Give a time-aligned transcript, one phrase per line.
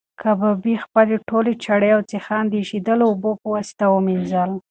[0.21, 4.51] کبابي خپلې ټولې چړې او سیخان د ایشېدلو اوبو په واسطه ومینځل.